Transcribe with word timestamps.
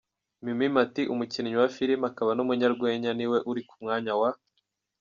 Mimie 0.43 0.69
Mathy, 0.75 1.03
umukinnyi 1.13 1.55
wa 1.61 1.67
filime 1.75 2.05
akaba 2.11 2.31
n’umunyarwenya 2.35 3.11
ni 3.17 3.25
we 3.31 3.37
uri 3.49 3.61
ku 3.67 3.73
mwanya 3.81 4.13
wa. 4.19 4.29